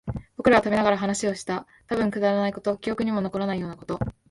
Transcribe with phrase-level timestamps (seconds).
[0.35, 1.67] 僕らは食べながら話をした。
[1.85, 3.99] たぶんくだらないこと、記憶にも残らないようなこと。